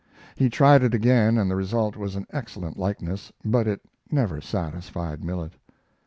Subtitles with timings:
[0.35, 5.23] He tried it again, and the result was an excellent likeness, but it never satisfied
[5.23, 5.53] Millet.